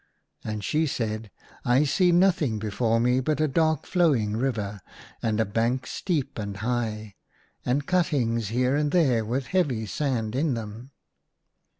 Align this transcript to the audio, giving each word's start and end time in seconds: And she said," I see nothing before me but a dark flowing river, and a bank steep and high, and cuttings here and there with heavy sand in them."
And 0.43 0.63
she 0.63 0.87
said," 0.87 1.29
I 1.63 1.83
see 1.83 2.11
nothing 2.11 2.57
before 2.57 2.99
me 2.99 3.19
but 3.19 3.39
a 3.39 3.47
dark 3.47 3.85
flowing 3.85 4.35
river, 4.35 4.79
and 5.21 5.39
a 5.39 5.45
bank 5.45 5.85
steep 5.85 6.39
and 6.39 6.57
high, 6.57 7.13
and 7.67 7.85
cuttings 7.85 8.47
here 8.47 8.75
and 8.75 8.89
there 8.91 9.23
with 9.23 9.45
heavy 9.45 9.85
sand 9.85 10.35
in 10.35 10.55
them." 10.55 10.89